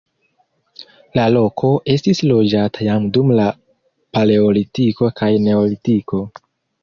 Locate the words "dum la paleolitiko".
3.17-5.11